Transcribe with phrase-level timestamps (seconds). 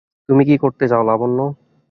[0.29, 1.39] তুমি কী করতে চাও, লাবণ্য।